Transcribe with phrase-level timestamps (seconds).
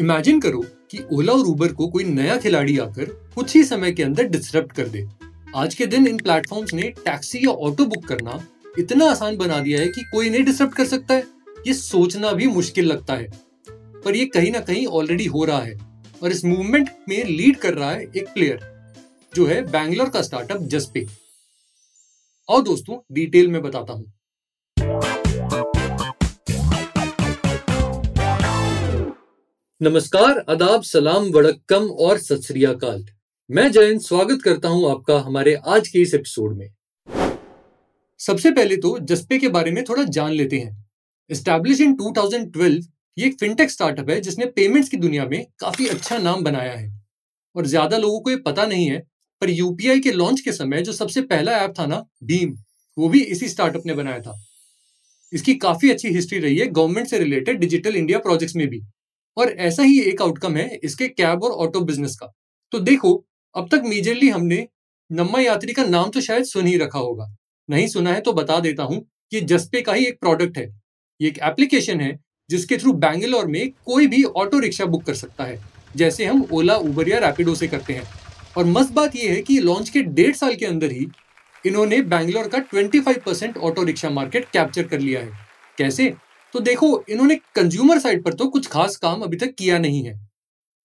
[0.00, 3.04] Imagine करो कि ओला और उबर को कोई नया खिलाड़ी आकर
[3.34, 5.06] कुछ ही समय के अंदर डिसरप्ट कर दे।
[5.56, 8.40] आज के दिन इन प्लेटफॉर्म्स ने टैक्सी या ऑटो बुक करना
[8.78, 11.24] इतना आसान बना दिया है कि कोई नहीं डिसरप्ट कर सकता है।
[11.66, 13.30] ये सोचना भी मुश्किल लगता है।
[14.04, 15.74] पर ये कहीं ना कहीं ऑलरेडी हो रहा है
[16.22, 18.60] और इस मूवमेंट में लीड कर रहा है एक प्लेयर
[19.34, 21.06] जो है बैंगलोर का स्टार्टअप जसपे
[22.48, 24.12] और दोस्तों डिटेल में बताता हूँ।
[29.80, 32.40] नमस्कार अदाब सलाम, वड़क्कम और सत
[33.50, 36.68] मैं जयंत, स्वागत करता हूँ आपका हमारे आज के इस एपिसोड में।
[38.20, 40.86] सबसे पहले तो जस्पे के बारे में थोड़ा जान लेते हैं।
[41.30, 46.18] स्टैब्लिश इन 2012 ये एक फिनटेक स्टार्टअप है जिसने पेमेंट्स की दुनिया में काफ़ी अच्छा
[46.18, 46.90] नाम बनाया है।
[47.54, 49.06] और ज़्यादा लोगों को ये पता नहीं है,
[49.42, 52.58] पर यूपीआई के लॉन्च के समय जो सबसे पहला ऐप था ना भीम
[52.96, 54.40] वो भी इसी स्टार्टअप ने बनाया था।
[55.32, 58.82] इसकी काफ़ी अच्छी हिस्ट्री रही है गवर्नमेंट से रिलेटेड डिजिटल इंडिया प्रोजेक्ट्स में भी।
[59.36, 62.32] और ऐसा ही एक आउटकम है इसके कैब और ऑटो बिज़नेस का।
[62.72, 64.66] तो देखो, अब तक मेजरली हमने
[65.10, 67.26] नम्मा यात्री का नाम तो शायद सुन ही रखा होगा।
[67.68, 70.66] नहीं सुना है तो बता देता हूँ ये जस्पे का ही एक प्रोडक्ट है।
[71.20, 72.18] ये एक एप्लीकेशन है
[72.50, 75.60] जिसके थ्रू बैंगलोर में कोई भी ऑटो रिक्शा बुक कर सकता है,
[75.96, 78.02] जैसे हम ओला उबर या रैपिडो से करते हैं।
[78.56, 81.06] और मस्त बात यह है कि लॉन्च के डेढ़ साल के अंदर ही
[81.64, 85.30] इन्होंने बैंगलोर का 25 percent auto rickshaw market capture कर लिया है।
[85.78, 86.14] कैसे?
[86.56, 90.14] तो देखो, इन्होंने कंज्यूमर साइड पर तो कुछ खास काम अभी तक किया नहीं है।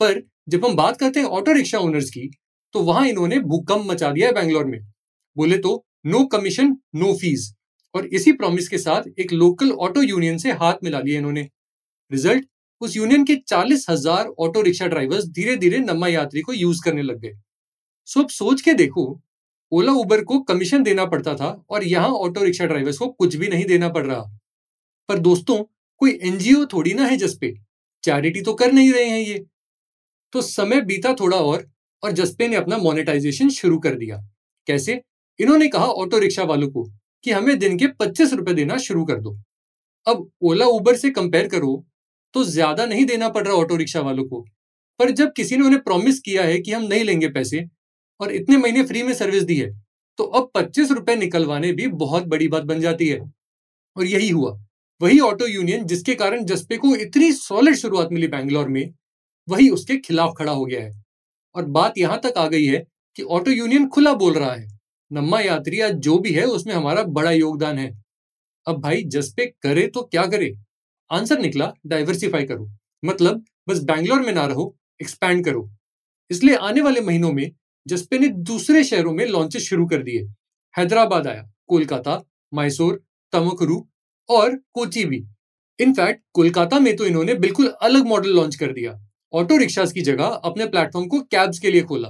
[0.00, 2.30] पर जब हम बात करते हैं ऑटो रिक्शा ओनर्स की
[2.74, 4.78] तो वहाँ इन्होंने भूकंप मचा दिया है बैंगलोर में।
[5.36, 5.74] बोले तो
[6.06, 7.52] नो कमीशन नो फ़ीस
[7.94, 11.48] और इसी प्रॉमिस के साथ एक लोकल ऑटो यूनियन से हाथ मिला लिया इन्होंने।
[12.10, 12.48] रिज़ल्ट
[12.80, 17.02] उस यूनियन के चालीस हज़ार ऑटो रिक्शा ड्राइवर्स धीरे धीरे नम्मा यात्री को यूज़ करने
[17.04, 17.34] लग गए।
[18.08, 19.20] सो अब सोच के देखो,
[19.72, 23.48] ओला उबर को कमीशन देना पड़ता था और यहाँ ऑटो रिक्शा ड्राइवर्स को कुछ भी
[23.48, 24.30] नहीं देना पड़ रहा।
[25.08, 25.62] पर दोस्तों,
[26.00, 27.54] कोई एनजीओ थोड़ी ना है जसपे।
[28.04, 29.44] चैरिटी तो कर नहीं रहे हैं ये।
[30.32, 31.66] तो समय बीता थोड़ा और
[32.02, 34.16] और जसपे ने अपना मोनेटाइजेशन शुरू कर दिया।
[34.68, 35.00] कैसे?
[35.40, 36.84] इन्होंने कहा ऑटो रिक्शा वालों को
[37.24, 39.36] कि हमें दिन के पच्चीस रुपए देना शुरू कर दो।
[40.06, 41.84] अब ओला, उबर से कंपेयर करो
[42.34, 44.40] तो ज़्यादा नहीं देना पड़ रहा ऑटो रिक्शा वालों को।
[45.00, 47.64] पर जब किसी ने उन्हें प्रॉमिस किया है कि हम नहीं लेंगे पैसे,
[48.20, 49.70] और इतने महीने फ्री में सर्विस दी है
[50.18, 53.20] तो अब पच्चीस रुपए निकलवाने भी बहुत बड़ी बात बन जाती है।
[53.96, 54.52] और यही हुआ।
[55.02, 58.94] वही ऑटो यूनियन जिसके कारण जसपे को इतनी सॉलिड शुरुआत मिली बैंगलोर में,
[59.48, 61.04] वही उसके खिलाफ खड़ा हो गया है।
[61.54, 62.86] और बात यहाँ तक आ गई है
[63.16, 64.78] कि ऑटो यूनियन खुला बोल रहा है।
[65.12, 68.02] नम्मा यात्री आज जो भी है, उसमें हमारा बड़ा योगदान है।
[68.66, 70.56] अब भाई, जसपे करे तो क्या करे?
[71.10, 72.70] आंसर निकला डाइवर्सिफाई करो।
[73.04, 75.72] मतलब बस बैंगलोर में ना रहो एक्सपैंड करो।
[76.30, 77.52] इसलिए आने वाले महीनों में,
[77.86, 80.22] जसपे ने दूसरे शहरों में लॉन्चेस शुरू कर दिए।
[80.78, 82.24] हैदराबाद आया, कोलकाता,
[82.54, 83.88] मैसूर, तमकरू
[84.28, 85.22] और कोची भी।
[85.78, 88.98] इनफैक्ट, कोलकाता में तो इन्होंने बिल्कुल अलग मॉडल लॉन्च कर दिया।
[89.32, 92.08] ऑटो रिक्शास की जगह अपने प्लेटफॉर्म को कैब्स के लिए खोला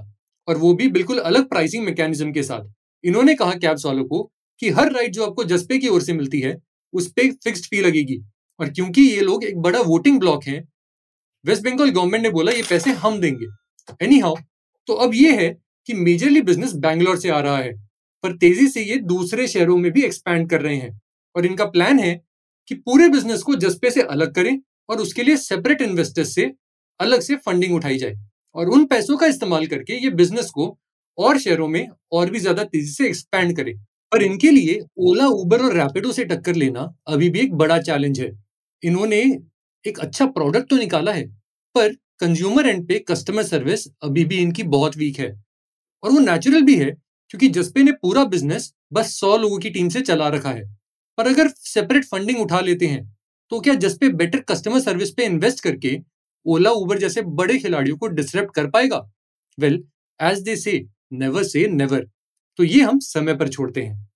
[0.49, 2.73] और वो भी बिल्कुल अलग प्राइसिंग मैकेनिज्म के साथ।
[3.05, 4.23] इन्होंने कहा कैब्स वालों को
[4.63, 6.57] कि हर राइड जो आपको जसपे की ओर से मिलती है,
[6.95, 8.19] उस पर फिक्स्ड फ़ी लगेगी।
[8.61, 10.63] और क्योंकि ये लोग एक बड़ा वोटिंग ब्लॉक है,
[11.45, 13.47] वेस्ट बंगाल गवर्नमेंट ने बोला ये पैसे हम देंगे।
[14.01, 14.37] एनी हाउ
[14.89, 15.49] तो अब ये है
[15.89, 17.73] कि मेजरली बिज़नेस बैंगलोर से आ रहा है,
[18.25, 21.01] पर तेज़ी से ये दूसरे शहरों में भी एक्सपैंड कर रहे हैं।
[21.35, 22.15] और इनका प्लान है
[22.69, 26.53] कि पूरे बिज़नेस को जस्पे से अलग करें और उसके लिए सेपरेट इन्वेस्टर्स से
[27.01, 28.17] अलग से फंडिंग उठाई जाए।
[28.55, 30.77] और उन पैसों का इस्तेमाल करके ये बिज़नेस को
[31.19, 33.75] और शहरों में और भी ज़्यादा तेज़ी से एक्सपैंड करें।
[34.13, 38.21] पर इनके लिए ओला उबर और रैपिडो से टक्कर लेना अभी भी एक बड़ा चैलेंज
[38.21, 38.31] है।
[38.83, 39.21] इन्होंने
[39.85, 41.27] एक अच्छा प्रोडक्ट तो निकाला है,
[41.75, 45.31] पर कंज्यूमर एंड पे कस्टमर सर्विस अभी भी इनकी बहुत वीक है।
[46.03, 46.91] और वो नेचुरल भी है,
[47.31, 50.65] क्योंकि जसपे ने पूरा बिज़नेस बस सौ लोगों की टीम से चला रखा है।
[51.19, 53.05] पर अगर सेपरेट फंडिंग उठा लेते हैं
[53.53, 55.99] तो क्या जसपे बेटर कस्टमर सर्विस पे इन्वेस्ट करके
[56.47, 58.99] ओला उबर जैसे बड़े खिलाड़ियों को डिसरप्ट कर पाएगा?
[59.59, 59.83] वेल
[60.21, 62.09] एज दे से नेवर से नेवर
[62.59, 64.11] तो ये हम समय पर छोड़ते हैं।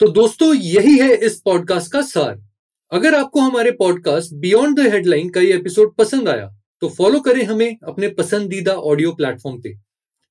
[0.00, 2.36] तो दोस्तों, यही है इस पॉडकास्ट का सार।
[2.92, 6.48] अगर आपको हमारे पॉडकास्ट बियॉन्ड द हेडलाइन का ये एपिसोड पसंद आया
[6.82, 9.74] तो फॉलो करें हमें अपने पसंदीदा ऑडियो प्लेटफॉर्म पे।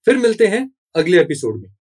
[0.07, 1.75] फिर मिलते हैं अगले एपिसोड में।